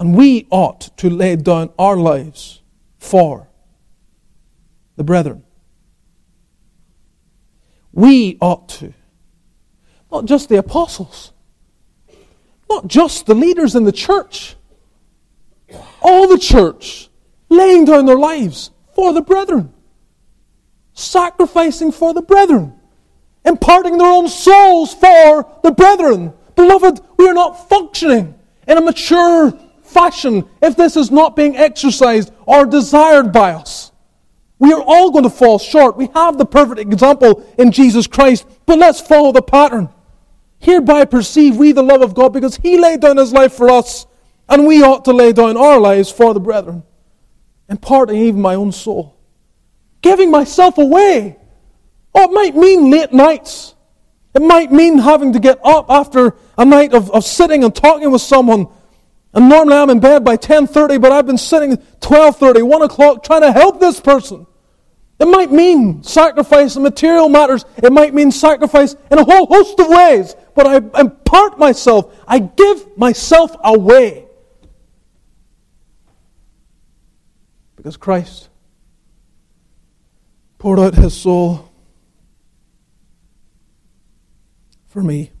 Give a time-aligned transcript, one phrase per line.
[0.00, 2.62] And we ought to lay down our lives
[2.98, 3.48] for
[4.96, 5.44] the brethren.
[7.92, 8.94] We ought to.
[10.10, 11.32] Not just the apostles,
[12.70, 14.56] not just the leaders in the church,
[16.00, 17.10] all the church
[17.50, 19.72] laying down their lives for the brethren,
[20.94, 22.72] sacrificing for the brethren,
[23.44, 26.32] imparting their own souls for the brethren.
[26.56, 28.34] Beloved, we are not functioning
[28.66, 29.52] in a mature
[29.90, 33.92] fashion if this is not being exercised or desired by us.
[34.58, 35.96] We are all going to fall short.
[35.96, 39.88] We have the perfect example in Jesus Christ, but let's follow the pattern.
[40.58, 44.06] Hereby perceive we the love of God because He laid down His life for us,
[44.48, 46.82] and we ought to lay down our lives for the brethren,
[47.70, 49.16] imparting even my own soul,
[50.02, 51.38] giving myself away.
[52.14, 53.74] Oh, it might mean late nights.
[54.34, 58.10] It might mean having to get up after a night of, of sitting and talking
[58.10, 58.68] with someone.
[59.32, 63.42] And normally I'm in bed by 10.30, but I've been sitting 12.30, 1 o'clock trying
[63.42, 64.46] to help this person.
[65.20, 67.64] It might mean sacrifice in material matters.
[67.76, 70.34] It might mean sacrifice in a whole host of ways.
[70.54, 72.16] But I impart myself.
[72.26, 74.26] I give myself away.
[77.76, 78.48] Because Christ
[80.58, 81.70] poured out his soul
[84.86, 85.32] for me.